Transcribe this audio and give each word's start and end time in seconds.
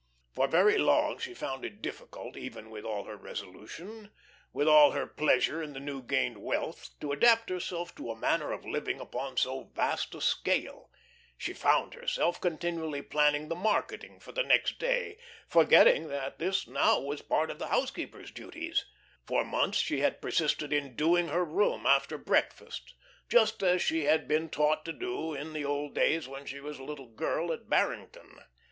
For 0.33 0.47
very 0.47 0.79
long 0.79 1.19
she 1.19 1.35
found 1.35 1.63
it 1.63 1.79
difficult, 1.79 2.35
even 2.35 2.71
with 2.71 2.85
all 2.85 3.03
her 3.03 3.15
resolution, 3.15 4.11
with 4.51 4.67
all 4.67 4.93
her 4.93 5.05
pleasure 5.05 5.61
in 5.61 5.75
her 5.75 5.79
new 5.79 6.01
gained 6.01 6.39
wealth, 6.39 6.95
to 7.01 7.11
adapt 7.11 7.51
herself 7.51 7.93
to 7.97 8.09
a 8.09 8.15
manner 8.17 8.51
of 8.51 8.65
living 8.65 8.99
upon 8.99 9.37
so 9.37 9.65
vast 9.75 10.15
a 10.15 10.21
scale. 10.21 10.89
She 11.37 11.53
found 11.53 11.93
herself 11.93 12.41
continually 12.41 13.03
planning 13.03 13.47
the 13.47 13.53
marketing 13.55 14.19
for 14.19 14.31
the 14.31 14.41
next 14.41 14.79
day, 14.79 15.19
forgetting 15.47 16.07
that 16.07 16.39
this 16.39 16.67
now 16.67 16.99
was 16.99 17.21
part 17.21 17.51
of 17.51 17.59
the 17.59 17.67
housekeeper's 17.67 18.31
duties. 18.31 18.83
For 19.27 19.45
months 19.45 19.77
she 19.77 20.01
persisted 20.19 20.73
in 20.73 20.95
"doing 20.95 21.27
her 21.27 21.45
room" 21.45 21.85
after 21.85 22.17
breakfast, 22.17 22.95
just 23.29 23.61
as 23.61 23.83
she 23.83 24.05
had 24.05 24.27
been 24.27 24.49
taught 24.49 24.83
to 24.85 24.93
do 24.93 25.35
in 25.35 25.53
the 25.53 25.63
old 25.65 25.93
days 25.93 26.27
when 26.27 26.47
she 26.47 26.59
was 26.59 26.79
a 26.79 26.83
little 26.83 27.09
girl 27.09 27.53
at 27.53 27.69
Barrington. 27.69 28.39